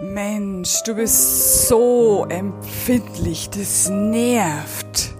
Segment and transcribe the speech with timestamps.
[0.00, 5.14] Mensch, du bist so empfindlich, das nervt.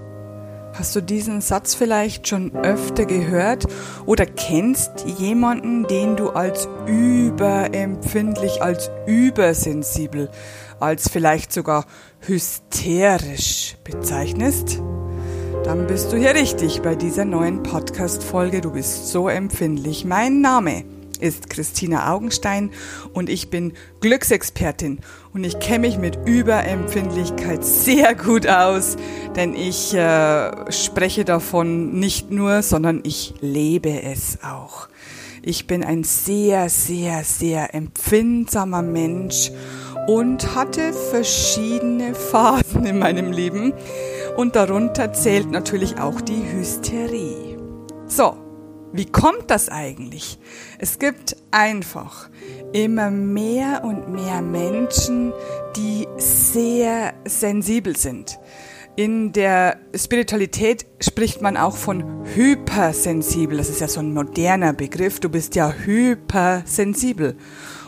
[0.73, 3.67] Hast du diesen Satz vielleicht schon öfter gehört
[4.05, 10.29] oder kennst jemanden, den du als überempfindlich, als übersensibel,
[10.81, 11.85] als vielleicht sogar
[12.19, 14.83] hysterisch bezeichnest?
[15.63, 18.61] Dann bist du hier richtig bei dieser neuen Podcast-Folge.
[18.61, 20.05] Du bist so empfindlich.
[20.05, 20.85] Mein Name
[21.17, 22.71] ist Christina Augenstein
[23.13, 25.01] und ich bin Glücksexpertin
[25.33, 28.97] und ich kenne mich mit Überempfindlichkeit sehr gut aus,
[29.37, 34.89] denn ich äh, spreche davon nicht nur, sondern ich lebe es auch.
[35.43, 39.51] Ich bin ein sehr, sehr, sehr empfindsamer Mensch
[40.07, 43.73] und hatte verschiedene Phasen in meinem Leben
[44.37, 47.59] und darunter zählt natürlich auch die Hysterie.
[48.07, 48.37] So,
[48.95, 50.39] wie kommt das eigentlich?
[50.79, 52.31] Es gibt einfach
[52.73, 55.33] immer mehr und mehr Menschen,
[55.77, 58.39] die sehr sensibel sind.
[58.95, 63.59] In der Spiritualität spricht man auch von hypersensibel.
[63.59, 65.19] Das ist ja so ein moderner Begriff.
[65.19, 67.37] Du bist ja hypersensibel.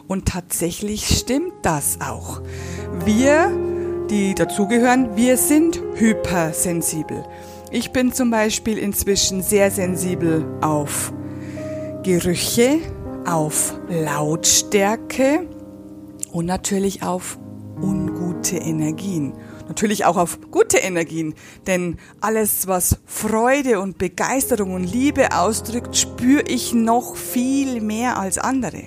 [0.08, 2.42] Und tatsächlich stimmt das auch.
[3.04, 3.56] Wir,
[4.10, 7.24] die dazugehören, wir sind hypersensibel.
[7.72, 11.12] Ich bin zum Beispiel inzwischen sehr sensibel auf
[12.04, 12.78] Gerüche,
[13.26, 15.48] auf Lautstärke
[16.30, 17.38] und natürlich auf
[17.82, 19.34] ungute Energien.
[19.66, 21.34] Natürlich auch auf gute Energien,
[21.66, 28.38] denn alles, was Freude und Begeisterung und Liebe ausdrückt, spüre ich noch viel mehr als
[28.38, 28.84] andere.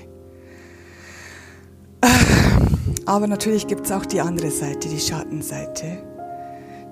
[3.05, 6.08] Aber natürlich gibt es auch die andere Seite, die Schattenseite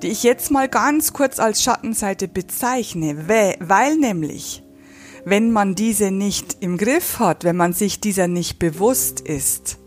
[0.02, 3.28] die ich jetzt mal ganz kurz als Schattenseite bezeichne,
[3.60, 4.64] weil nämlich,
[5.26, 9.80] wenn man diese nicht im Griff hat, wenn man sich dieser nicht bewusst ist,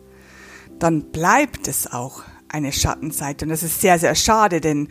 [0.79, 3.45] dann bleibt es auch eine Schattenseite.
[3.45, 4.89] Und das ist sehr, sehr schade, denn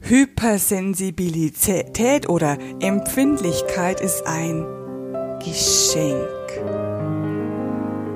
[0.00, 4.64] Hypersensibilität oder Empfindlichkeit ist ein
[5.44, 6.28] Geschenk.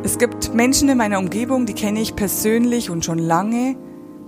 [0.04, 3.76] Es gibt Menschen in meiner Umgebung, die kenne ich persönlich und schon lange,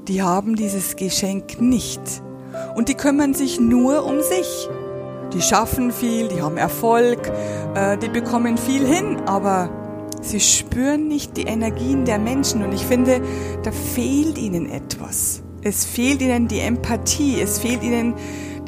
[0.08, 2.00] die haben dieses Geschenk nicht.
[2.74, 4.68] Und die kümmern sich nur um sich.
[5.32, 7.30] Die schaffen viel, die haben Erfolg,
[7.74, 9.70] äh, die bekommen viel hin, aber
[10.22, 12.62] sie spüren nicht die Energien der Menschen.
[12.62, 13.20] Und ich finde,
[13.62, 15.42] da fehlt ihnen etwas.
[15.62, 18.14] Es fehlt ihnen die Empathie, es fehlt ihnen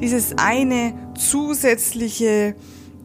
[0.00, 2.56] dieses eine zusätzliche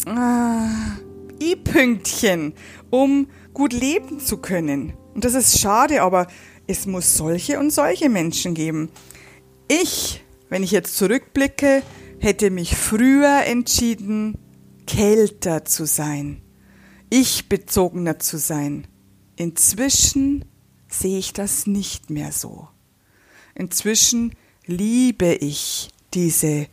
[0.07, 2.53] äh, I-Pünktchen,
[2.89, 4.93] um gut leben zu können.
[5.13, 6.27] Und das ist schade, aber
[6.71, 8.89] es muss solche und solche Menschen geben.
[9.67, 11.83] Ich, wenn ich jetzt zurückblicke,
[12.19, 14.37] hätte mich früher entschieden,
[14.87, 16.41] kälter zu sein,
[17.09, 18.87] ich bezogener zu sein.
[19.35, 20.45] Inzwischen
[20.87, 22.69] sehe ich das nicht mehr so.
[23.53, 24.33] Inzwischen
[24.65, 26.67] liebe ich diese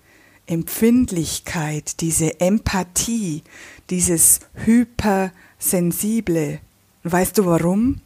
[0.47, 3.43] Empfindlichkeit, diese Empathie,
[3.91, 6.61] dieses Hypersensible.
[7.03, 8.01] Weißt du warum?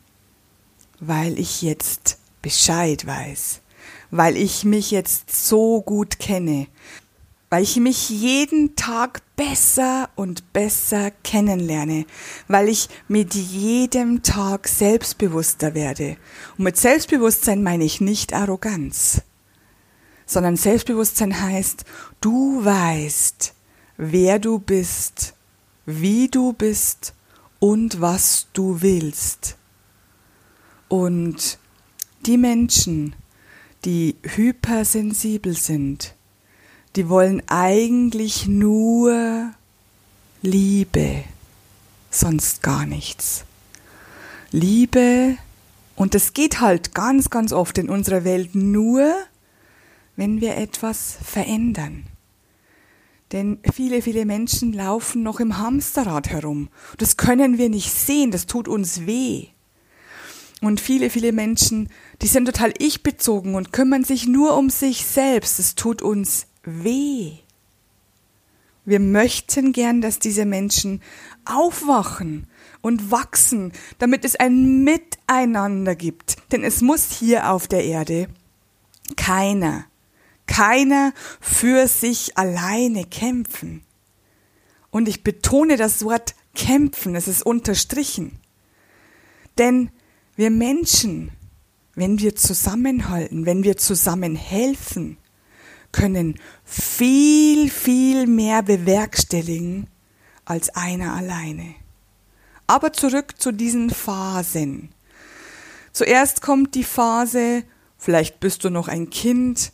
[1.05, 3.61] Weil ich jetzt Bescheid weiß,
[4.13, 6.69] weil ich mich jetzt so gut kenne,
[7.51, 12.07] weil ich mich jeden Tag besser und besser kennenlerne,
[12.47, 16.17] weil ich mit jedem Tag selbstbewusster werde.
[16.57, 19.23] Und mit Selbstbewusstsein meine ich nicht Arroganz,
[20.25, 21.85] sondern Selbstbewusstsein heißt,
[22.21, 23.55] du weißt,
[23.97, 25.35] wer du bist,
[25.85, 27.13] wie du bist
[27.59, 29.57] und was du willst.
[30.93, 31.59] Und
[32.27, 33.15] die Menschen,
[33.87, 36.15] die hypersensibel sind,
[36.97, 39.55] die wollen eigentlich nur
[40.43, 41.25] Liebe,
[42.11, 43.47] sonst gar nichts.
[44.51, 45.39] Liebe,
[45.97, 49.15] und das geht halt ganz, ganz oft in unserer Welt nur,
[50.17, 52.05] wenn wir etwas verändern.
[53.33, 56.69] Denn viele, viele Menschen laufen noch im Hamsterrad herum.
[56.99, 59.52] Das können wir nicht sehen, das tut uns weh.
[60.63, 61.91] Und viele, viele Menschen,
[62.23, 65.59] die sind total ich-bezogen und kümmern sich nur um sich selbst.
[65.59, 67.33] Es tut uns weh.
[68.85, 71.03] Wir möchten gern, dass diese Menschen
[71.45, 72.47] aufwachen
[72.81, 76.37] und wachsen, damit es ein Miteinander gibt.
[76.53, 78.29] Denn es muss hier auf der Erde
[79.17, 79.87] keiner,
[80.47, 83.83] keiner für sich alleine kämpfen.
[84.91, 88.39] Und ich betone das Wort kämpfen, es ist unterstrichen.
[89.59, 89.91] Denn
[90.37, 91.31] wir Menschen,
[91.95, 95.19] wenn wir zusammenhalten, wenn wir zusammen helfen,
[95.93, 99.87] können viel, viel mehr bewerkstelligen
[100.45, 101.75] als einer alleine.
[102.67, 104.89] Aber zurück zu diesen Phasen.
[105.93, 107.65] Zuerst kommt die Phase,
[107.99, 109.73] vielleicht bist du noch ein Kind,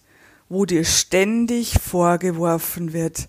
[0.49, 3.29] wo dir ständig vorgeworfen wird,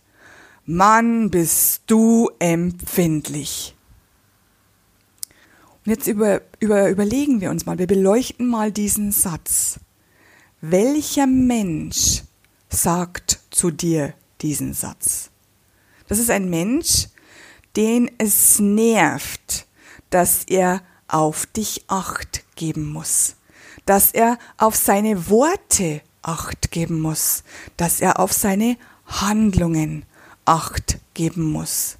[0.65, 3.75] Mann, bist du empfindlich.
[5.85, 9.79] Und jetzt über, über, überlegen wir uns mal, wir beleuchten mal diesen Satz.
[10.61, 12.23] Welcher Mensch
[12.69, 15.29] sagt zu dir diesen Satz?
[16.07, 17.07] Das ist ein Mensch,
[17.75, 19.67] den es nervt,
[20.09, 23.35] dass er auf dich acht geben muss,
[23.85, 27.43] dass er auf seine Worte acht geben muss,
[27.77, 30.05] dass er auf seine Handlungen
[30.45, 31.97] acht geben muss.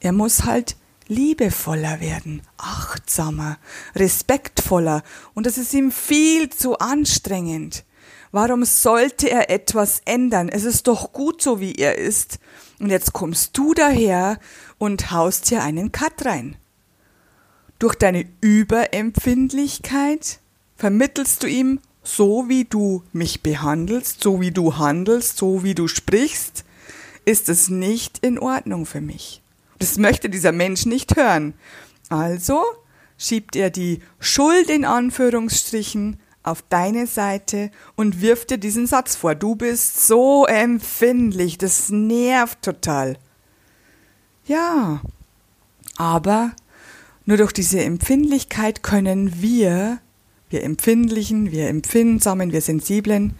[0.00, 0.76] Er muss halt
[1.10, 3.58] liebevoller werden, achtsamer,
[3.94, 5.02] respektvoller,
[5.34, 7.84] und das ist ihm viel zu anstrengend.
[8.32, 10.48] Warum sollte er etwas ändern?
[10.48, 12.38] Es ist doch gut so, wie er ist.
[12.78, 14.38] Und jetzt kommst du daher
[14.78, 16.56] und haust hier einen Cut rein.
[17.80, 20.38] Durch deine Überempfindlichkeit
[20.76, 25.88] vermittelst du ihm, so wie du mich behandelst, so wie du handelst, so wie du
[25.88, 26.64] sprichst,
[27.24, 29.39] ist es nicht in Ordnung für mich.
[29.80, 31.54] Das möchte dieser Mensch nicht hören.
[32.10, 32.62] Also
[33.16, 39.34] schiebt er die Schuld in Anführungsstrichen auf deine Seite und wirft dir diesen Satz vor.
[39.34, 43.16] Du bist so empfindlich, das nervt total.
[44.44, 45.00] Ja,
[45.96, 46.52] aber
[47.24, 49.98] nur durch diese Empfindlichkeit können wir,
[50.50, 53.34] wir Empfindlichen, wir Empfindsamen, wir Sensiblen,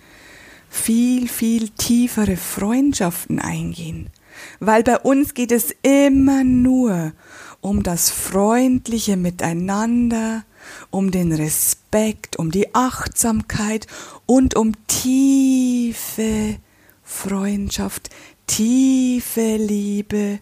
[0.71, 4.11] viel, viel tiefere Freundschaften eingehen
[4.59, 7.13] weil bei uns geht es immer nur
[7.61, 10.45] um das freundliche Miteinander,
[10.91, 13.87] um den Respekt, um die Achtsamkeit
[14.27, 16.57] und um tiefe
[17.03, 18.11] Freundschaft,
[18.47, 20.41] tiefe Liebe.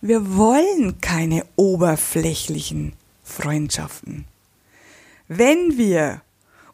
[0.00, 2.92] Wir wollen keine oberflächlichen
[3.22, 4.26] Freundschaften.
[5.28, 6.20] Wenn wir,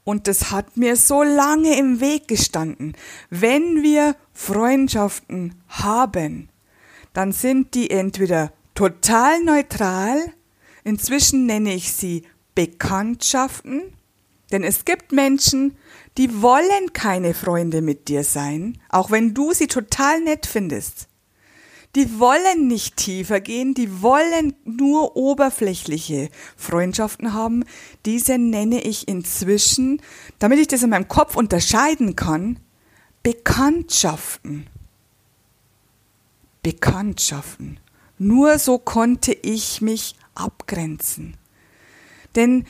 [0.05, 2.97] und das hat mir so lange im Weg gestanden,
[3.29, 6.49] wenn wir Freundschaften haben,
[7.13, 10.19] dann sind die entweder total neutral,
[10.85, 12.25] inzwischen nenne ich sie
[12.55, 13.93] Bekanntschaften,
[14.53, 15.77] denn es gibt Menschen,
[16.19, 21.10] die wollen keine Freunde mit dir sein, auch wenn du sie total nett findest.
[21.97, 27.65] Die wollen nicht tiefer gehen, die wollen nur oberflächliche Freundschaften haben.
[28.07, 30.01] Diese nenne ich inzwischen,
[30.39, 32.61] damit ich das in meinem Kopf unterscheiden kann,
[33.25, 34.69] Bekanntschaften.
[36.63, 37.81] Bekanntschaften.
[38.19, 41.37] Nur so konnte ich mich abgrenzen.
[42.37, 42.67] Denn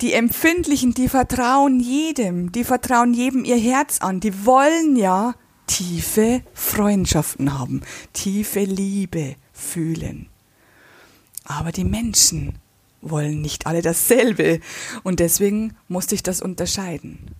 [0.00, 5.34] die Empfindlichen, die vertrauen jedem, die vertrauen jedem ihr Herz an, die wollen ja
[5.72, 7.82] tiefe Freundschaften haben,
[8.12, 10.28] tiefe Liebe fühlen.
[11.44, 12.58] Aber die Menschen
[13.00, 14.60] wollen nicht alle dasselbe
[15.02, 17.32] und deswegen musste ich das unterscheiden.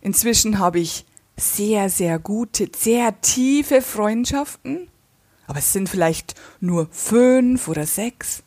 [0.00, 1.04] Inzwischen habe ich
[1.36, 4.88] sehr, sehr gute, sehr tiefe Freundschaften
[5.52, 8.42] aber es sind vielleicht nur fünf oder sechs.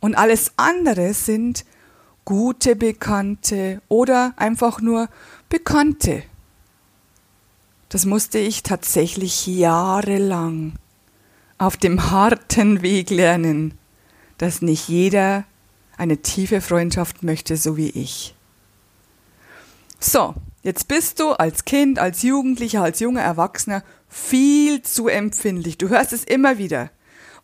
[0.00, 1.66] Und alles andere sind
[2.24, 5.08] gute Bekannte oder einfach nur
[5.50, 6.22] Bekannte.
[7.88, 10.72] Das musste ich tatsächlich jahrelang
[11.58, 13.78] auf dem harten Weg lernen,
[14.38, 15.44] dass nicht jeder
[15.96, 18.34] eine tiefe Freundschaft möchte, so wie ich.
[19.98, 25.78] So, jetzt bist du als Kind, als Jugendlicher, als junger Erwachsener viel zu empfindlich.
[25.78, 26.90] Du hörst es immer wieder.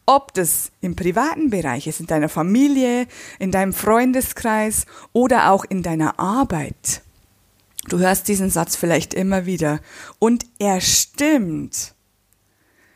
[0.05, 3.07] Ob das im privaten Bereich ist, in deiner Familie,
[3.39, 7.03] in deinem Freundeskreis oder auch in deiner Arbeit.
[7.89, 9.81] Du hörst diesen Satz vielleicht immer wieder.
[10.19, 11.95] Und er stimmt.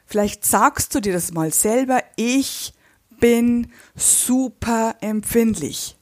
[0.06, 2.02] Vielleicht sagst du dir das mal selber.
[2.16, 2.72] Ich
[3.18, 5.96] bin super empfindlich.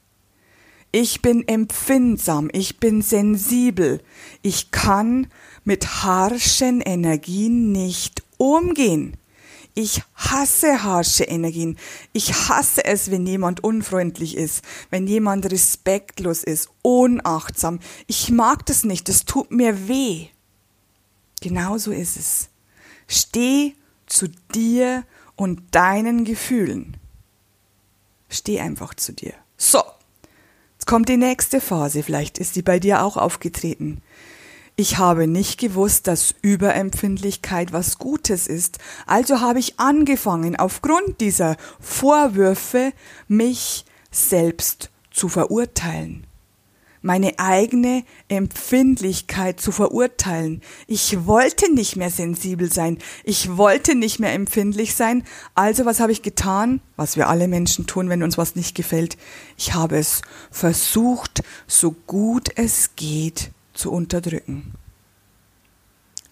[0.91, 2.49] Ich bin empfindsam.
[2.53, 4.01] Ich bin sensibel.
[4.41, 5.27] Ich kann
[5.63, 9.17] mit harschen Energien nicht umgehen.
[9.77, 11.77] Ich hasse harsche Energien.
[12.13, 17.81] Ich hasse es, wenn jemand unfreundlich ist, wenn jemand respektlos ist, unachtsam.
[18.07, 20.27] Ich mag das nicht, das tut mir weh.
[21.41, 22.49] Genauso ist es.
[23.07, 23.75] Steh
[24.07, 25.03] zu dir
[25.35, 26.95] und deinen Gefühlen.
[28.29, 29.33] Steh einfach zu dir.
[29.57, 29.83] So,
[30.73, 34.01] jetzt kommt die nächste Phase, vielleicht ist die bei dir auch aufgetreten.
[34.77, 41.55] Ich habe nicht gewusst, dass Überempfindlichkeit was Gutes ist, also habe ich angefangen, aufgrund dieser
[41.79, 42.91] Vorwürfe
[43.29, 46.27] mich selbst zu verurteilen.
[47.05, 50.61] meine eigene Empfindlichkeit zu verurteilen.
[50.87, 56.11] Ich wollte nicht mehr sensibel sein, ich wollte nicht mehr empfindlich sein, also was habe
[56.11, 56.81] ich getan?
[56.95, 59.17] Was wir alle Menschen tun, wenn uns was nicht gefällt.
[59.55, 64.73] Ich habe es versucht, so gut es geht, zu unterdrücken.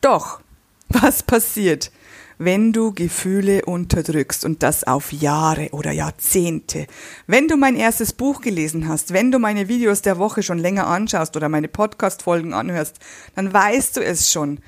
[0.02, 0.42] Doch,
[0.90, 1.92] was passiert?
[2.38, 6.88] wenn du Gefühle unterdrückst und das auf Jahre oder Jahrzehnte.
[7.28, 10.88] Wenn du mein erstes Buch gelesen hast, wenn du meine Videos der Woche schon länger
[10.88, 13.00] anschaust oder meine Podcast-Folgen anhörst,
[13.36, 14.60] dann weißt du es schon.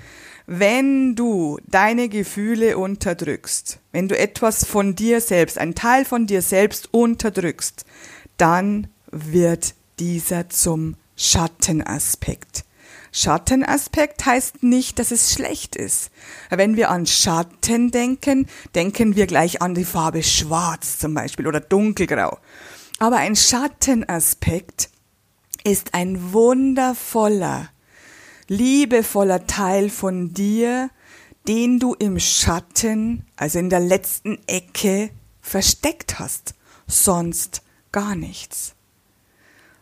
[0.48, 6.44] Wenn du deine Gefühle unterdrückst, wenn du etwas von dir selbst, einen Teil von dir
[6.44, 7.86] selbst unterdrückst,
[8.38, 12.65] dann wird dieser zum Schattenaspekt.
[13.18, 16.12] Schattenaspekt heißt nicht, dass es schlecht ist.
[16.50, 18.46] Wenn wir an Schatten denken,
[18.76, 22.38] denken wir gleich an die Farbe schwarz zum Beispiel oder dunkelgrau.
[23.00, 24.90] Aber ein Schattenaspekt
[25.64, 27.70] ist ein wundervoller,
[28.50, 30.90] liebevoller Teil von dir,
[31.48, 36.54] den du im Schatten, also in der letzten Ecke, versteckt hast.
[36.86, 37.62] Sonst
[37.94, 38.76] gar nichts.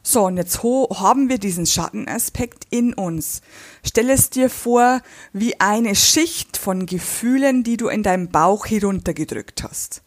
[0.06, 3.40] So, und jetzt haben wir diesen Schattenaspekt in uns.
[3.86, 9.64] Stell es dir vor wie eine Schicht von Gefühlen, die du in deinem Bauch heruntergedrückt
[9.64, 10.02] hast.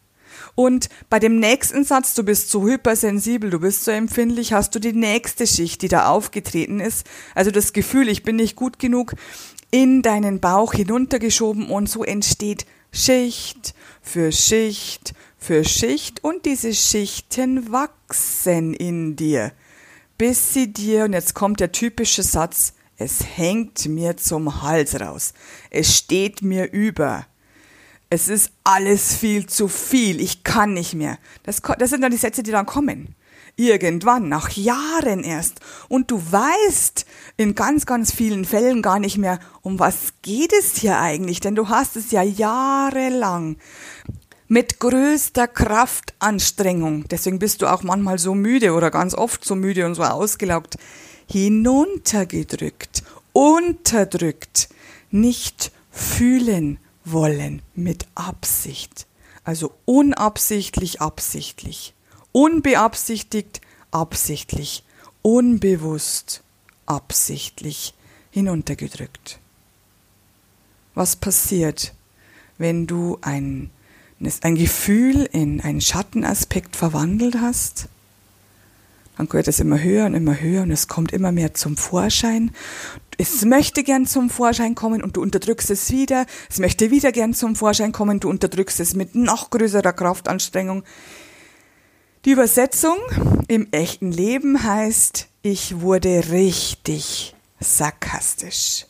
[0.54, 4.78] Und bei dem nächsten Satz, du bist so hypersensibel, du bist so empfindlich, hast du
[4.78, 7.06] die nächste Schicht, die da aufgetreten ist.
[7.34, 9.14] Also das Gefühl, ich bin nicht gut genug,
[9.70, 17.70] in deinen Bauch hinuntergeschoben und so entsteht Schicht für Schicht für Schicht und diese Schichten
[17.70, 19.52] wachsen in dir
[20.18, 25.34] bis sie dir, und jetzt kommt der typische Satz, es hängt mir zum Hals raus,
[25.70, 27.26] es steht mir über,
[28.08, 31.18] es ist alles viel zu viel, ich kann nicht mehr.
[31.42, 33.14] Das, das sind dann die Sätze, die dann kommen.
[33.58, 35.60] Irgendwann, nach Jahren erst.
[35.88, 37.06] Und du weißt
[37.38, 41.54] in ganz, ganz vielen Fällen gar nicht mehr, um was geht es hier eigentlich, denn
[41.54, 43.56] du hast es ja jahrelang
[44.48, 49.86] mit größter Kraftanstrengung, deswegen bist du auch manchmal so müde oder ganz oft so müde
[49.86, 50.76] und so ausgelaugt,
[51.28, 54.68] hinuntergedrückt, unterdrückt,
[55.10, 59.06] nicht fühlen wollen mit Absicht.
[59.44, 61.94] Also unabsichtlich, absichtlich.
[62.32, 63.60] Unbeabsichtigt,
[63.90, 64.82] absichtlich.
[65.22, 66.42] Unbewusst,
[66.84, 67.94] absichtlich
[68.30, 69.38] hinuntergedrückt.
[70.94, 71.94] Was passiert,
[72.58, 73.70] wenn du ein
[74.42, 77.88] ein Gefühl in einen Schattenaspekt verwandelt hast,
[79.16, 82.50] dann gehört es immer höher und immer höher und es kommt immer mehr zum Vorschein.
[83.16, 86.26] Es möchte gern zum Vorschein kommen und du unterdrückst es wieder.
[86.50, 90.84] Es möchte wieder gern zum Vorschein kommen, du unterdrückst es mit noch größerer Kraftanstrengung.
[92.26, 92.98] Die Übersetzung
[93.48, 98.86] im echten Leben heißt, ich wurde richtig sarkastisch.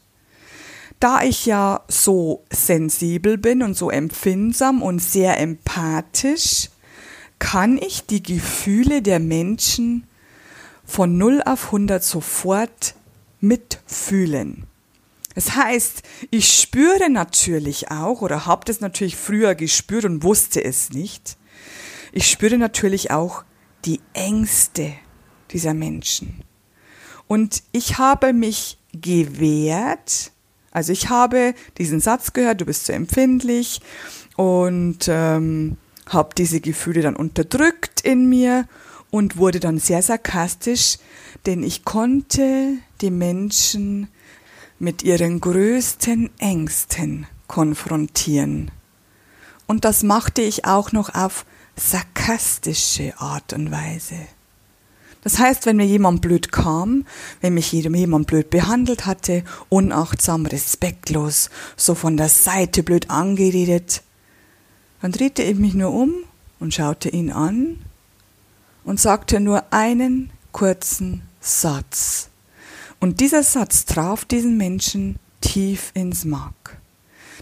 [1.00, 6.70] Da ich ja so sensibel bin und so empfindsam und sehr empathisch,
[7.38, 10.06] kann ich die Gefühle der Menschen
[10.84, 12.94] von 0 auf 100 sofort
[13.40, 14.64] mitfühlen.
[15.34, 20.90] Das heißt, ich spüre natürlich auch oder habe das natürlich früher gespürt und wusste es
[20.90, 21.36] nicht.
[22.12, 23.44] Ich spüre natürlich auch
[23.84, 24.94] die Ängste
[25.50, 26.42] dieser Menschen.
[27.26, 30.32] Und ich habe mich gewehrt,
[30.76, 33.80] also ich habe diesen Satz gehört, du bist zu empfindlich
[34.36, 38.68] und ähm, habe diese Gefühle dann unterdrückt in mir
[39.10, 40.98] und wurde dann sehr sarkastisch,
[41.46, 44.08] denn ich konnte die Menschen
[44.78, 48.70] mit ihren größten Ängsten konfrontieren.
[49.66, 54.16] Und das machte ich auch noch auf sarkastische Art und Weise.
[55.26, 57.04] Das heißt, wenn mir jemand blöd kam,
[57.40, 64.04] wenn mich jemand blöd behandelt hatte, unachtsam, respektlos, so von der Seite blöd angeredet,
[65.02, 66.14] dann drehte ich mich nur um
[66.60, 67.80] und schaute ihn an
[68.84, 72.28] und sagte nur einen kurzen Satz.
[73.00, 76.78] Und dieser Satz traf diesen Menschen tief ins Mark.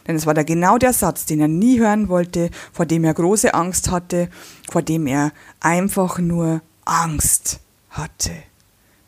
[0.08, 3.12] Denn es war da genau der Satz, den er nie hören wollte, vor dem er
[3.12, 4.30] große Angst hatte,
[4.70, 7.60] vor dem er einfach nur Angst
[7.94, 8.32] hatte.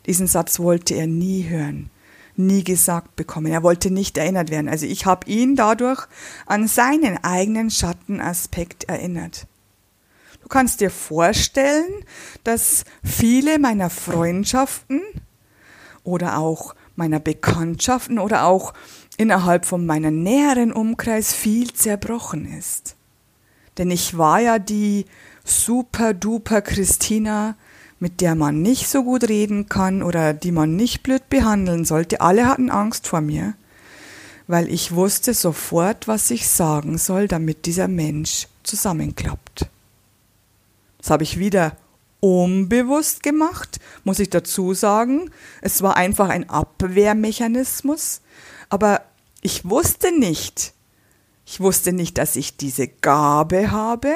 [0.05, 1.89] Diesen Satz wollte er nie hören,
[2.35, 3.47] nie gesagt bekommen.
[3.47, 4.69] Er wollte nicht erinnert werden.
[4.69, 6.07] Also ich habe ihn dadurch
[6.45, 9.47] an seinen eigenen Schattenaspekt erinnert.
[10.41, 12.05] Du kannst dir vorstellen,
[12.43, 15.01] dass viele meiner Freundschaften
[16.03, 18.73] oder auch meiner Bekanntschaften oder auch
[19.17, 22.95] innerhalb von meinem näheren Umkreis viel zerbrochen ist.
[23.77, 25.05] Denn ich war ja die
[25.43, 27.55] super duper Christina,
[27.99, 32.21] mit der man nicht so gut reden kann oder die man nicht blöd behandeln sollte,
[32.21, 33.55] alle hatten Angst vor mir,
[34.47, 39.67] weil ich wusste sofort, was ich sagen soll, damit dieser Mensch zusammenklappt.
[40.99, 41.75] Das habe ich wieder
[42.19, 45.31] unbewusst gemacht, muss ich dazu sagen.
[45.61, 48.21] Es war einfach ein Abwehrmechanismus,
[48.69, 49.01] aber
[49.41, 50.73] ich wusste nicht,
[51.45, 54.13] ich wusste nicht, dass ich diese Gabe habe,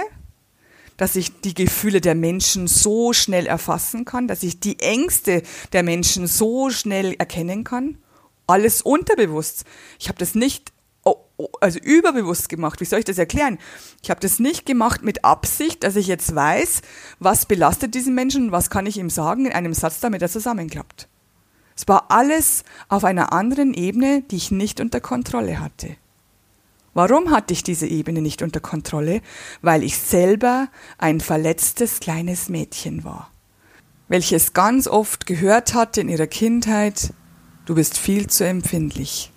[1.01, 5.41] dass ich die Gefühle der Menschen so schnell erfassen kann, dass ich die Ängste
[5.74, 7.98] der Menschen so schnell erkennen kann.
[8.46, 9.65] Alles unterbewusst.
[9.98, 10.72] Ich habe das nicht
[11.60, 12.81] also überbewusst gemacht.
[12.81, 13.58] Wie soll ich das erklären?
[14.03, 16.84] Ich habe das nicht gemacht mit Absicht, dass ich jetzt weiß,
[17.17, 20.29] was belastet diesen Menschen und was kann ich ihm sagen in einem Satz, damit er
[20.29, 21.08] zusammenklappt.
[21.75, 25.96] Es war alles auf einer anderen Ebene, die ich nicht unter Kontrolle hatte.
[26.93, 29.21] Warum hatte ich diese Ebene nicht unter Kontrolle?
[29.62, 30.67] Weil ich selber
[30.98, 33.31] ein verletztes kleines Mädchen war,
[34.10, 37.13] welches ganz oft gehört hatte in ihrer Kindheit,
[37.65, 39.31] du bist viel zu empfindlich.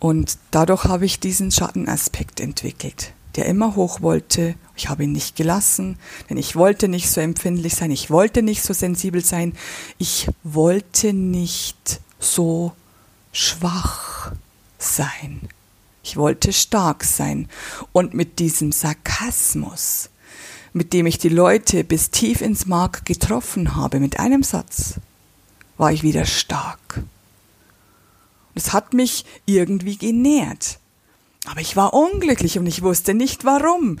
[0.00, 4.56] Und dadurch habe ich diesen Schattenaspekt entwickelt, der immer hoch wollte.
[4.74, 5.96] Ich habe ihn nicht gelassen,
[6.28, 9.54] denn ich wollte nicht so empfindlich sein, ich wollte nicht so sensibel sein,
[9.96, 12.72] ich wollte nicht so
[13.32, 14.32] schwach
[14.78, 15.48] sein.
[16.06, 17.48] Ich wollte stark sein.
[17.90, 20.08] Und mit diesem Sarkasmus,
[20.72, 25.00] mit dem ich die Leute bis tief ins Mark getroffen habe, mit einem Satz,
[25.76, 27.02] war ich wieder stark.
[28.54, 30.78] Es hat mich irgendwie genährt.
[31.44, 33.98] Aber ich war unglücklich und ich wusste nicht warum.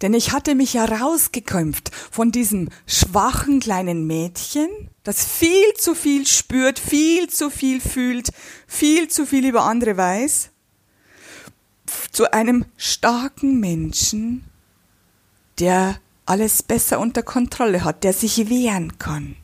[0.00, 4.68] Denn ich hatte mich herausgekämpft von diesem schwachen kleinen Mädchen,
[5.02, 8.30] das viel zu viel spürt, viel zu viel fühlt,
[8.68, 10.51] viel zu viel über andere weiß,
[12.10, 14.44] zu einem starken Menschen,
[15.58, 15.96] der
[16.26, 19.36] alles besser unter Kontrolle hat, der sich wehren kann,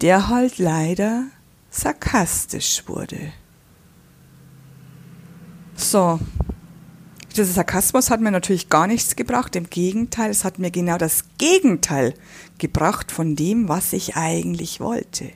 [0.00, 1.24] der halt leider
[1.70, 3.32] sarkastisch wurde.
[5.74, 6.18] So,
[7.36, 9.56] dieser Sarkasmus hat mir natürlich gar nichts gebracht.
[9.56, 12.14] Im Gegenteil, es hat mir genau das Gegenteil
[12.56, 15.30] gebracht von dem, was ich eigentlich wollte.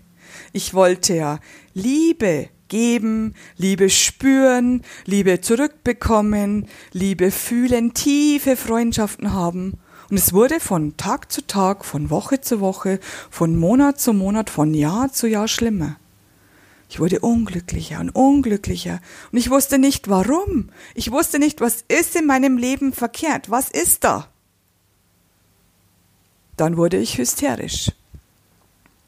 [0.52, 1.40] Ich wollte ja
[1.74, 9.78] Liebe, geben, Liebe spüren, Liebe zurückbekommen, Liebe fühlen, tiefe Freundschaften haben.
[10.08, 12.98] Und es wurde von Tag zu Tag, von Woche zu Woche,
[13.30, 15.96] von Monat zu Monat, von Jahr zu Jahr schlimmer.
[16.88, 20.70] Ich wurde unglücklicher und unglücklicher und ich wusste nicht warum.
[20.96, 23.48] Ich wusste nicht, was ist in meinem Leben verkehrt.
[23.48, 24.28] Was ist da?
[26.56, 27.92] Dann wurde ich hysterisch.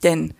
[0.04, 0.34] Denn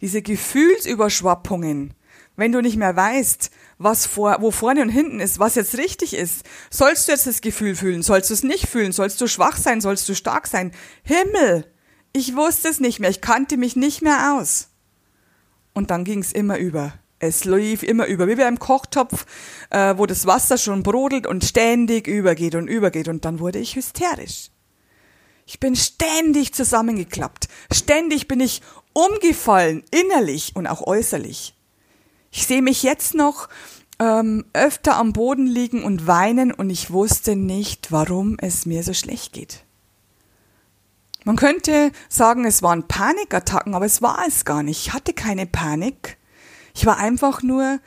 [0.00, 1.94] diese Gefühlsüberschwappungen,
[2.36, 6.14] wenn du nicht mehr weißt, was vor, wo vorne und hinten ist, was jetzt richtig
[6.14, 9.56] ist, sollst du jetzt das Gefühl fühlen, sollst du es nicht fühlen, sollst du schwach
[9.56, 10.72] sein, sollst du stark sein.
[11.02, 11.66] Himmel!
[12.12, 14.68] Ich wusste es nicht mehr, ich kannte mich nicht mehr aus.
[15.72, 16.94] Und dann ging es immer über.
[17.18, 19.26] Es lief immer über, wie bei einem Kochtopf,
[19.70, 23.08] äh, wo das Wasser schon brodelt und ständig übergeht und übergeht.
[23.08, 24.50] Und dann wurde ich hysterisch.
[25.46, 27.48] Ich bin ständig zusammengeklappt.
[27.72, 31.54] Ständig bin ich umgefallen, innerlich und auch äußerlich.
[32.36, 33.48] Ich sehe mich jetzt noch
[34.00, 38.92] ähm, öfter am Boden liegen und weinen und ich wusste nicht, warum es mir so
[38.92, 39.64] schlecht geht.
[41.22, 44.88] Man könnte sagen, es waren Panikattacken, aber es war es gar nicht.
[44.88, 46.16] Ich hatte keine Panik.
[46.74, 47.78] Ich war einfach nur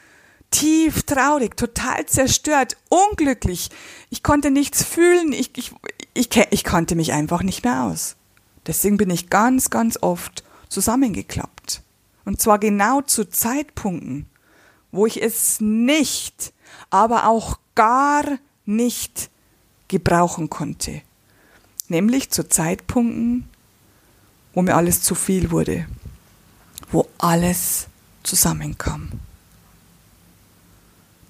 [0.50, 3.70] tief traurig, total zerstört, unglücklich.
[4.10, 5.34] Ich konnte nichts fühlen.
[5.34, 5.74] Ich, ich,
[6.14, 8.16] ich, ich kannte mich einfach nicht mehr aus.
[8.66, 11.82] Deswegen bin ich ganz, ganz oft zusammengeklappt.
[12.24, 14.26] Und zwar genau zu Zeitpunkten,
[14.92, 16.54] wo ich es nicht,
[16.90, 18.24] aber auch gar
[18.66, 19.30] nicht
[19.88, 21.02] gebrauchen konnte.
[21.88, 23.48] Nämlich zu Zeitpunkten,
[24.54, 25.86] wo mir alles zu viel wurde,
[26.92, 27.88] wo alles
[28.24, 29.12] zusammenkam.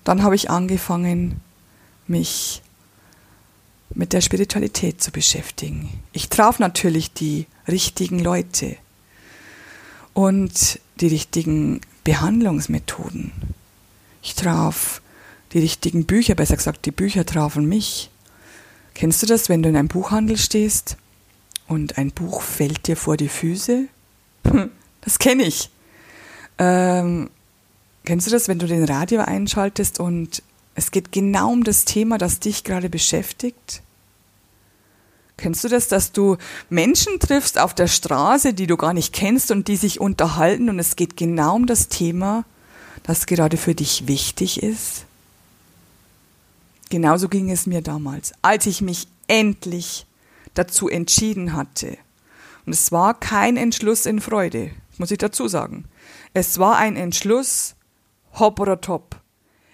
[0.03, 1.41] Dann habe ich angefangen,
[2.07, 2.61] mich
[3.93, 6.01] mit der Spiritualität zu beschäftigen.
[6.13, 8.77] Ich traf natürlich die richtigen Leute
[10.13, 13.31] und die richtigen Behandlungsmethoden.
[14.27, 15.01] Ich traf
[15.53, 18.09] die richtigen Bücher, besser gesagt, die Bücher trafen mich.
[18.93, 20.97] Kennst du das, wenn du in einem Buchhandel stehst
[21.69, 23.85] und ein Buch fällt dir vor die Füße?
[24.99, 25.69] Das kenne ich.
[26.57, 27.29] Ähm,
[28.03, 30.43] kennst du das, wenn du den Radio einschaltest und
[30.75, 33.81] es geht genau um das Thema, das dich gerade beschäftigt?
[35.37, 36.35] Kennst du das, dass du
[36.69, 40.79] Menschen triffst auf der Straße, die du gar nicht kennst und die sich unterhalten und
[40.79, 42.43] es geht genau um das Thema,
[43.07, 45.05] das gerade für dich wichtig ist?
[46.89, 50.05] Genauso ging es mir damals, als ich mich endlich
[50.53, 51.97] dazu entschieden hatte.
[52.65, 55.85] Und es war kein Entschluss in Freude, muss ich dazu sagen.
[56.33, 57.75] Es war ein Entschluss,
[58.33, 59.19] hopp oder top.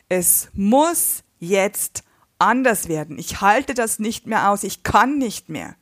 [0.09, 2.03] Es muss jetzt
[2.39, 3.17] anders werden.
[3.17, 4.63] Ich halte das nicht mehr aus.
[4.63, 5.75] Ich kann nicht mehr.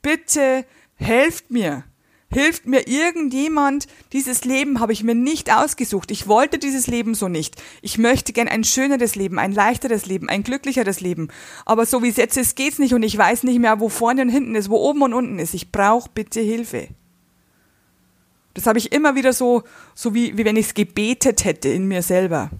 [0.00, 1.84] Bitte helft mir.
[2.32, 3.86] Hilft mir irgendjemand?
[4.12, 6.10] Dieses Leben habe ich mir nicht ausgesucht.
[6.10, 7.60] Ich wollte dieses Leben so nicht.
[7.82, 11.28] Ich möchte gern ein schöneres Leben, ein leichteres Leben, ein glücklicheres Leben.
[11.66, 14.22] Aber so wie es jetzt ist, geht's nicht und ich weiß nicht mehr, wo vorne
[14.22, 15.54] und hinten ist, wo oben und unten ist.
[15.54, 16.88] Ich brauche bitte Hilfe.
[18.54, 19.62] Das habe ich immer wieder so,
[19.94, 22.50] so wie, wie wenn ich es gebetet hätte in mir selber.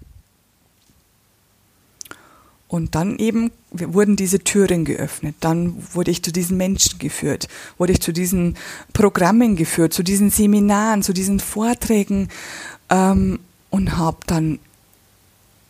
[2.73, 5.35] Und dann eben wurden diese Türen geöffnet.
[5.41, 8.57] Dann wurde ich zu diesen Menschen geführt, wurde ich zu diesen
[8.93, 12.29] Programmen geführt, zu diesen Seminaren, zu diesen Vorträgen
[12.89, 14.57] ähm, und habe dann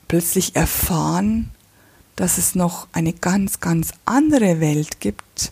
[0.08, 1.52] plötzlich erfahren,
[2.16, 5.52] dass es noch eine ganz, ganz andere Welt gibt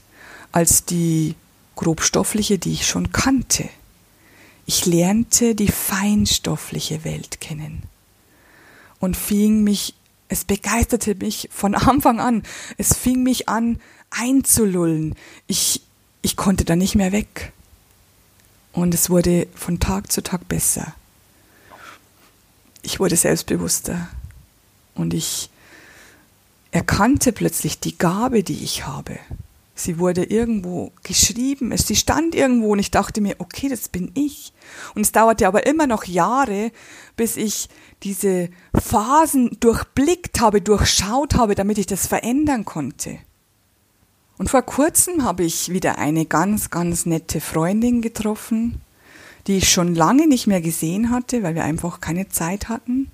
[0.53, 1.35] als die
[1.75, 3.67] grobstoffliche, die ich schon kannte.
[4.65, 7.83] Ich lernte die feinstoffliche Welt kennen
[9.01, 9.95] und fing mich
[10.31, 12.43] es begeisterte mich von Anfang an.
[12.77, 15.15] Es fing mich an einzulullen.
[15.47, 15.81] Ich,
[16.21, 17.51] ich konnte da nicht mehr weg.
[18.71, 20.95] Und es wurde von Tag zu Tag besser.
[22.81, 24.07] Ich wurde selbstbewusster.
[24.95, 25.49] Und ich
[26.71, 29.19] erkannte plötzlich die Gabe, die ich habe.
[29.83, 34.53] Sie wurde irgendwo geschrieben, sie stand irgendwo und ich dachte mir, okay, das bin ich.
[34.93, 36.71] Und es dauerte aber immer noch Jahre,
[37.15, 37.67] bis ich
[38.03, 43.17] diese Phasen durchblickt habe, durchschaut habe, damit ich das verändern konnte.
[44.37, 48.81] Und vor kurzem habe ich wieder eine ganz, ganz nette Freundin getroffen,
[49.47, 53.09] die ich schon lange nicht mehr gesehen hatte, weil wir einfach keine Zeit hatten.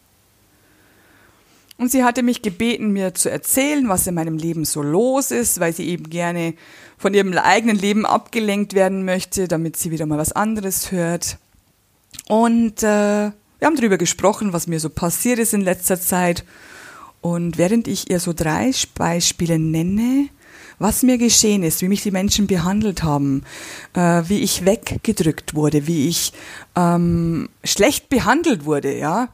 [1.78, 5.60] Und sie hatte mich gebeten, mir zu erzählen, was in meinem Leben so los ist,
[5.60, 6.56] weil sie eben gerne
[6.98, 11.38] von ihrem eigenen Leben abgelenkt werden möchte, damit sie wieder mal was anderes hört.
[12.28, 16.46] Und äh, wir haben darüber gesprochen, was mir so passiert ist in letzter Zeit.
[17.22, 20.30] Und während ich ihr so drei Beispiele nenne,
[20.80, 23.44] was mir geschehen ist, wie mich die Menschen behandelt haben,
[23.94, 26.34] äh, wie ich weggedrückt wurde, wie ich
[26.76, 29.30] ähm, schlecht behandelt wurde, ja,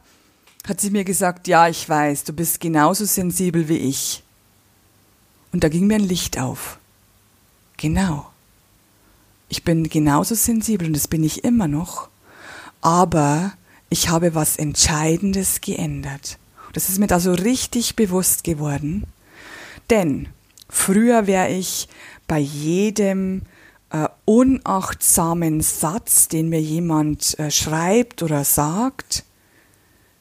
[0.66, 4.22] hat sie mir gesagt, ja, ich weiß, du bist genauso sensibel wie ich.
[5.52, 6.78] Und da ging mir ein Licht auf.
[7.76, 8.30] Genau.
[9.48, 12.08] Ich bin genauso sensibel und das bin ich immer noch.
[12.80, 13.52] Aber
[13.90, 16.38] ich habe was Entscheidendes geändert.
[16.72, 19.04] Das ist mir da so richtig bewusst geworden.
[19.90, 20.28] Denn
[20.68, 21.88] früher wäre ich
[22.26, 23.42] bei jedem
[23.90, 29.24] äh, unachtsamen Satz, den mir jemand äh, schreibt oder sagt,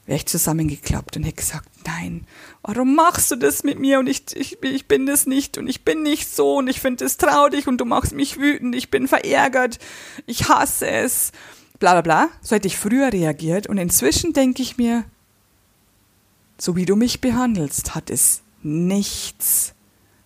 [0.05, 2.27] wäre ich zusammengeklappt und hätte gesagt, nein,
[2.61, 3.99] warum machst du das mit mir?
[3.99, 7.05] Und ich, ich, ich bin das nicht und ich bin nicht so und ich finde
[7.05, 9.79] es traurig und du machst mich wütend, ich bin verärgert,
[10.25, 11.31] ich hasse es.
[11.79, 15.05] Bla bla bla, so hätte ich früher reagiert und inzwischen denke ich mir,
[16.57, 19.73] so wie du mich behandelst, hat es nichts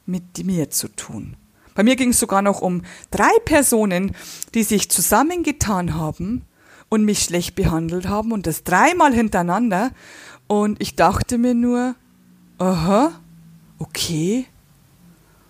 [0.05, 1.35] mit mir zu tun.
[1.73, 4.15] Bei mir ging es sogar noch um drei Personen,
[4.55, 6.46] die sich zusammengetan haben
[6.89, 9.91] und mich schlecht behandelt haben und das dreimal hintereinander.
[10.47, 11.95] Und ich dachte mir nur,
[12.57, 13.11] aha,
[13.79, 14.45] okay,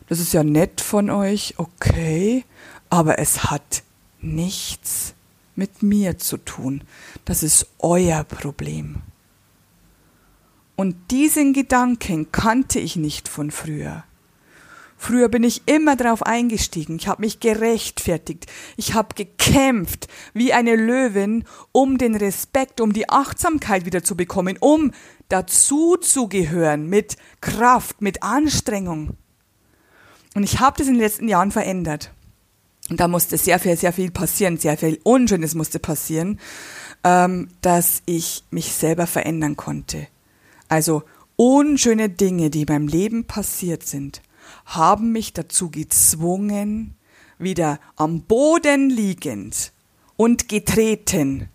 [0.08, 2.46] das ist ja nett von euch, okay,
[2.90, 3.84] aber es hat
[4.22, 5.14] nichts
[5.56, 6.82] mit mir zu tun.
[7.26, 9.02] Das ist euer Problem.
[10.76, 14.04] Und diesen Gedanken kannte ich nicht von früher.
[15.00, 20.76] Früher bin ich immer darauf eingestiegen, ich habe mich gerechtfertigt, ich habe gekämpft wie eine
[20.76, 24.92] Löwin, um den Respekt, um die Achtsamkeit wieder zu bekommen, um
[25.30, 29.12] dazu zu gehören mit Kraft, mit Anstrengung.
[30.34, 32.12] Und ich habe das in den letzten Jahren verändert.
[32.90, 36.40] Und da musste sehr viel, sehr viel passieren, sehr viel Unschönes musste passieren,
[37.04, 40.08] ähm, dass ich mich selber verändern konnte.
[40.70, 41.04] Also
[41.36, 44.22] unschöne Dinge, die beim Leben passiert sind,
[44.66, 46.96] haben mich dazu gezwungen,
[47.40, 49.72] wieder am Boden liegend
[50.16, 51.50] und getreten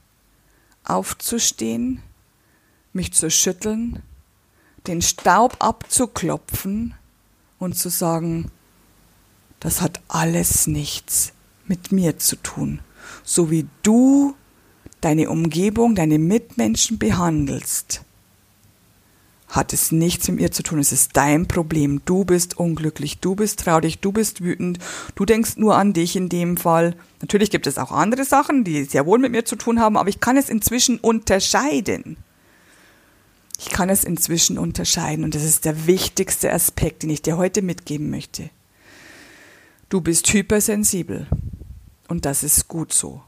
[0.84, 2.02] aufzustehen,
[2.92, 4.02] mich zu schütteln,
[4.86, 6.94] den Staub abzuklopfen
[7.58, 8.50] und zu sagen,
[9.60, 11.32] das hat alles nichts
[11.66, 12.80] mit mir zu tun.
[13.22, 14.34] So wie du
[15.00, 18.02] deine Umgebung, deine Mitmenschen behandelst,
[19.52, 20.78] hat es nichts mit mir zu tun.
[20.78, 22.00] Es ist dein Problem.
[22.04, 24.78] Du bist unglücklich, du bist traurig, du bist wütend,
[25.14, 26.96] du denkst nur an dich in dem Fall.
[27.20, 30.08] Natürlich gibt es auch andere Sachen, die sehr wohl mit mir zu tun haben, aber
[30.08, 32.16] ich kann es inzwischen unterscheiden.
[33.58, 37.62] Ich kann es inzwischen unterscheiden und das ist der wichtigste Aspekt, den ich dir heute
[37.62, 38.50] mitgeben möchte.
[39.88, 41.28] Du bist hypersensibel.
[42.08, 43.22] Und das ist gut so.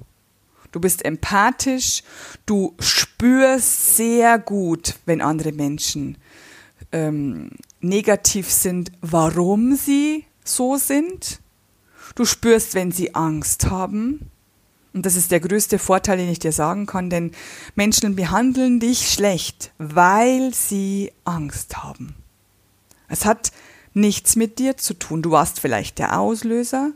[0.75, 2.03] Du bist empathisch,
[2.47, 6.19] du spürst sehr gut, wenn andere Menschen
[6.91, 11.39] ähm, negativ sind, warum sie so sind.
[12.17, 14.33] Du spürst, wenn sie Angst haben.
[14.93, 17.31] Und das ist der größte Vorteil, den ich dir sagen kann, denn
[17.77, 22.17] Menschen behandeln dich schlecht, weil sie Angst haben.
[23.07, 23.53] Es hat
[23.93, 25.23] nichts mit dir zu tun.
[25.23, 26.91] Du warst vielleicht der Auslöser,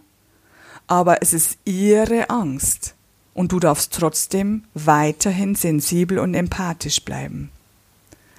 [0.88, 2.97] aber es ist ihre Angst.
[3.38, 7.53] Und du darfst trotzdem weiterhin sensibel und empathisch bleiben.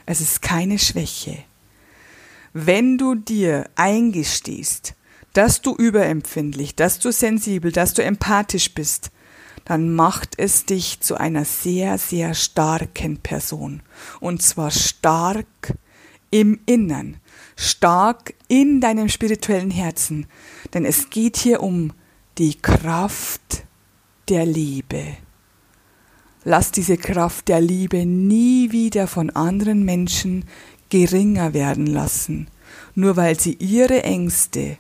[0.06, 1.38] Es ist keine Schwäche.
[2.52, 4.96] Wenn du dir eingestehst,
[5.32, 9.12] dass du überempfindlich, dass du sensibel, dass du empathisch bist,
[9.64, 13.82] dann macht es dich zu einer sehr, sehr starken Person.
[14.20, 15.78] Und zwar stark
[16.30, 17.22] im Innern,
[17.56, 20.28] stark in deinem spirituellen Herzen.
[20.74, 21.94] Denn es geht hier um
[22.38, 23.64] die Kraft
[24.30, 25.18] der Liebe.
[26.44, 30.46] Lass diese Kraft der Liebe nie wieder von anderen Menschen
[30.90, 32.48] geringer werden lassen,
[32.96, 34.78] nur weil sie ihre Ängste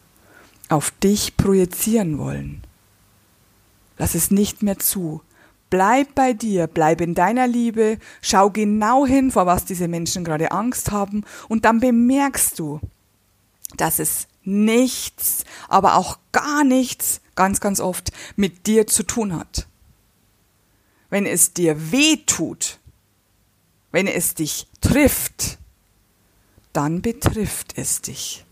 [0.69, 2.62] auf dich projizieren wollen.
[3.97, 5.21] Lass es nicht mehr zu.
[5.69, 10.51] Bleib bei dir, bleib in deiner Liebe, schau genau hin, vor was diese Menschen gerade
[10.51, 12.79] Angst haben, und dann bemerkst du,
[13.77, 19.65] dass es nichts, aber auch gar nichts, ganz, ganz oft mit dir zu tun hat.
[21.10, 22.80] Wenn es dir weh tut,
[23.93, 25.58] wenn es dich trifft,
[26.73, 28.43] dann betrifft es dich.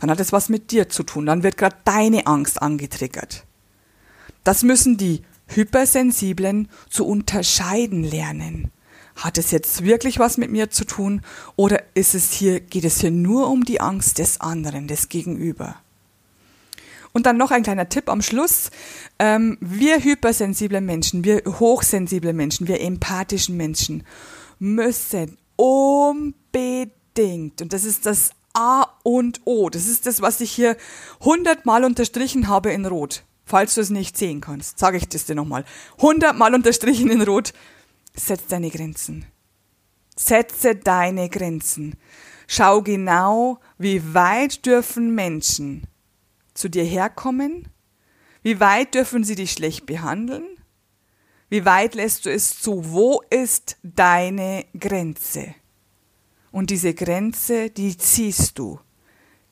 [0.00, 1.26] Dann hat es was mit dir zu tun.
[1.26, 3.44] Dann wird gerade deine Angst angetriggert.
[4.42, 8.72] Das müssen die Hypersensiblen zu unterscheiden lernen.
[9.16, 11.20] Hat es jetzt wirklich was mit mir zu tun
[11.56, 15.76] oder ist es hier, geht es hier nur um die Angst des anderen, des Gegenüber?
[17.12, 18.70] Und dann noch ein kleiner Tipp am Schluss.
[19.18, 24.04] Ähm, wir hypersensible Menschen, wir hochsensible Menschen, wir empathischen Menschen
[24.58, 30.76] müssen unbedingt, und das ist das A und O, das ist das, was ich hier
[31.20, 33.24] hundertmal unterstrichen habe in Rot.
[33.44, 35.64] Falls du es nicht sehen kannst, sage ich das dir nochmal.
[36.00, 37.52] Hundertmal unterstrichen in Rot.
[38.14, 39.26] Setz deine Grenzen.
[40.16, 41.96] Setze deine Grenzen.
[42.46, 45.86] Schau genau, wie weit dürfen Menschen
[46.60, 47.68] zu dir herkommen?
[48.42, 50.44] Wie weit dürfen sie dich schlecht behandeln?
[51.48, 52.92] Wie weit lässt du es zu?
[52.92, 55.54] Wo ist deine Grenze?
[56.52, 58.78] Und diese Grenze, die ziehst du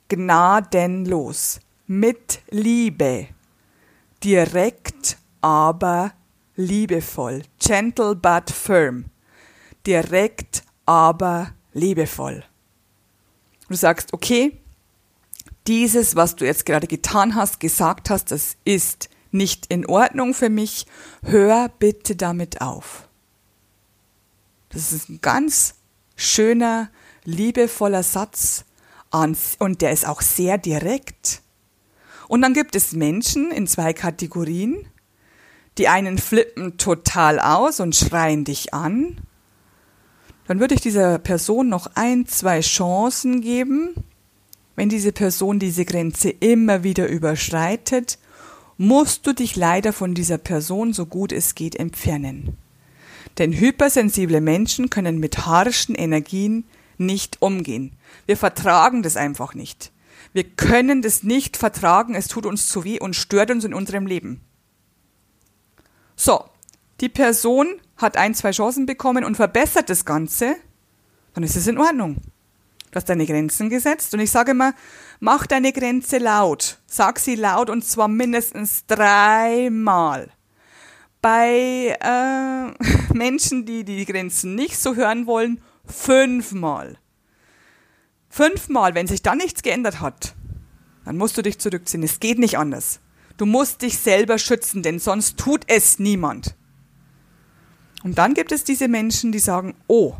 [0.09, 3.29] gnadenlos, mit Liebe,
[4.23, 6.12] direkt, aber
[6.57, 9.07] liebevoll, gentle but firm,
[9.87, 12.44] direkt, aber liebevoll.
[13.68, 14.61] Du sagst, okay,
[15.68, 20.48] dieses, was du jetzt gerade getan hast, gesagt hast, das ist nicht in Ordnung für
[20.48, 20.87] mich,
[21.22, 23.07] hör bitte damit auf.
[24.70, 25.74] Das ist ein ganz
[26.16, 26.90] schöner,
[27.24, 28.64] liebevoller Satz
[29.11, 31.42] und der ist auch sehr direkt.
[32.28, 34.87] Und dann gibt es Menschen in zwei Kategorien.
[35.78, 39.20] Die einen flippen total aus und schreien dich an.
[40.46, 43.94] Dann würde ich dieser Person noch ein, zwei Chancen geben,
[44.79, 48.17] wenn diese Person diese Grenze immer wieder überschreitet,
[48.77, 52.57] musst du dich leider von dieser Person so gut es geht entfernen.
[53.38, 56.62] Denn hypersensible Menschen können mit harschen Energien
[56.97, 57.91] nicht umgehen.
[58.27, 59.91] Wir vertragen das einfach nicht.
[60.33, 64.07] Wir können das nicht vertragen, es tut uns zu weh und stört uns in unserem
[64.07, 64.43] Leben.
[66.14, 66.45] So,
[67.01, 70.55] die Person hat ein, zwei Chancen bekommen und verbessert das Ganze,
[71.35, 72.19] dann ist es in Ordnung.
[72.90, 74.72] Du hast deine Grenzen gesetzt und ich sage immer,
[75.20, 76.79] mach deine Grenze laut.
[76.87, 80.31] Sag sie laut und zwar mindestens dreimal.
[81.20, 86.98] Bei äh, Menschen, die die Grenzen nicht so hören wollen, fünfmal.
[88.31, 90.35] Fünfmal, wenn sich dann nichts geändert hat,
[91.05, 92.03] dann musst du dich zurückziehen.
[92.03, 93.01] Es geht nicht anders.
[93.37, 96.55] Du musst dich selber schützen, denn sonst tut es niemand.
[98.05, 100.14] Und dann gibt es diese Menschen, die sagen, oh,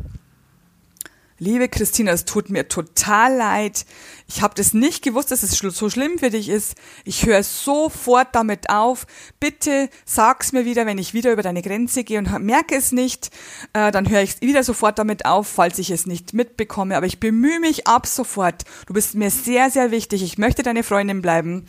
[1.41, 3.85] Liebe Christina, es tut mir total leid.
[4.27, 6.75] Ich habe das nicht gewusst, dass es so schlimm für dich ist.
[7.05, 9.07] Ich höre sofort damit auf.
[9.39, 13.31] Bitte sag's mir wieder, wenn ich wieder über deine Grenze gehe und merke es nicht.
[13.71, 16.97] Äh, dann höre ich wieder sofort damit auf, falls ich es nicht mitbekomme.
[16.97, 18.65] Aber ich bemühe mich ab sofort.
[18.85, 20.21] Du bist mir sehr, sehr wichtig.
[20.23, 21.65] Ich möchte deine Freundin bleiben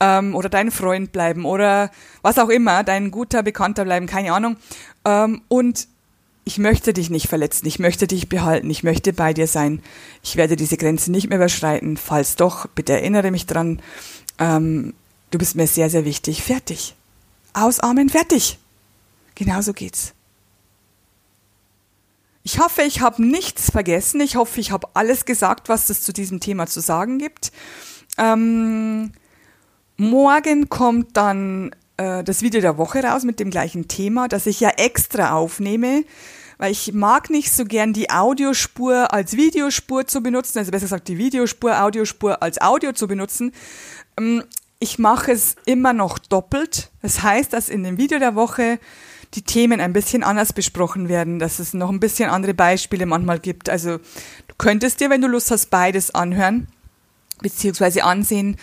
[0.00, 1.90] ähm, oder dein Freund bleiben oder
[2.22, 4.56] was auch immer, dein guter Bekannter bleiben, keine Ahnung.
[5.04, 5.88] Ähm, und
[6.44, 9.82] ich möchte dich nicht verletzen, ich möchte dich behalten, ich möchte bei dir sein,
[10.22, 13.80] ich werde diese Grenze nicht mehr überschreiten, falls doch, bitte erinnere mich dran,
[14.38, 14.94] ähm,
[15.30, 16.94] du bist mir sehr, sehr wichtig, fertig.
[17.52, 18.58] ausarmen, fertig.
[19.34, 20.14] Genauso geht's.
[22.42, 24.20] Ich hoffe, ich habe nichts vergessen.
[24.20, 27.52] Ich hoffe, ich habe alles gesagt, was es zu diesem Thema zu sagen gibt.
[28.18, 29.12] Ähm,
[29.96, 34.60] morgen kommt dann äh, das Video der Woche raus mit dem gleichen Thema, das ich
[34.60, 36.04] ja extra aufnehme,
[36.56, 41.08] weil ich mag nicht so gern die Audiospur als Videospur zu benutzen, also besser gesagt
[41.08, 43.52] die Videospur, Audiospur als Audio zu benutzen.
[44.18, 44.42] Ähm,
[44.78, 46.90] ich mache es immer noch doppelt.
[47.02, 48.78] Das heißt, dass in dem Video der Woche
[49.34, 53.40] die Themen ein bisschen anders besprochen werden, dass es noch ein bisschen andere Beispiele manchmal
[53.40, 53.68] gibt.
[53.68, 56.66] Also du könntest dir, wenn du Lust hast, beides anhören
[57.40, 58.56] beziehungsweise ansehen,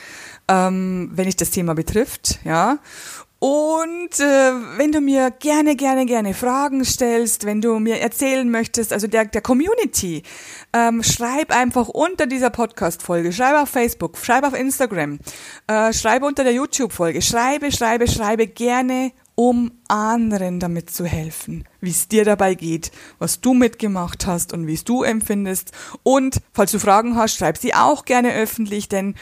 [0.47, 2.79] ähm, wenn dich das Thema betrifft, ja.
[3.39, 8.91] Und äh, wenn du mir gerne, gerne, gerne Fragen stellst, wenn du mir erzählen möchtest,
[8.91, 10.23] also der, der Community,
[10.73, 15.19] ähm, schreib einfach unter dieser Podcast-Folge, schreib auf Facebook, schreib auf Instagram,
[15.67, 21.91] äh, schreibe unter der YouTube-Folge, schreibe, schreibe, schreibe gerne, um anderen damit zu helfen, wie
[21.91, 25.73] es dir dabei geht, was du mitgemacht hast und wie es du empfindest.
[26.01, 29.13] Und falls du Fragen hast, schreib sie auch gerne öffentlich, denn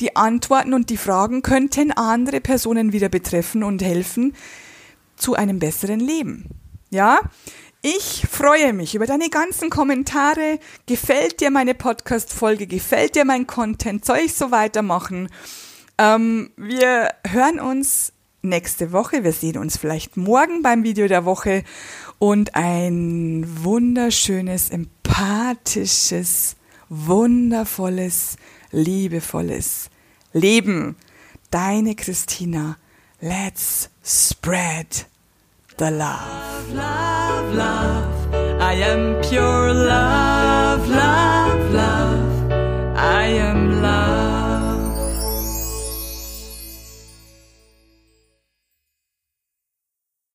[0.00, 4.34] die Antworten und die Fragen könnten andere Personen wieder betreffen und helfen
[5.16, 6.48] zu einem besseren Leben.
[6.90, 7.20] Ja?
[7.82, 10.58] Ich freue mich über deine ganzen Kommentare.
[10.86, 12.66] Gefällt dir meine Podcast-Folge?
[12.66, 14.04] Gefällt dir mein Content?
[14.04, 15.28] Soll ich so weitermachen?
[15.96, 19.22] Ähm, wir hören uns nächste Woche.
[19.22, 21.62] Wir sehen uns vielleicht morgen beim Video der Woche
[22.18, 26.56] und ein wunderschönes, empathisches,
[26.88, 28.36] wundervolles
[28.70, 29.90] liebevolles
[30.32, 30.96] Leben.
[31.50, 32.78] Deine Christina.
[33.20, 35.06] Let's spread
[35.76, 36.72] the love.
[36.74, 38.60] Love, love, love.
[38.60, 40.48] I am pure love.